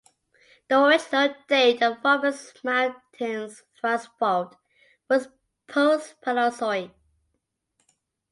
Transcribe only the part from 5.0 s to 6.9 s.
was post-Paleozoic.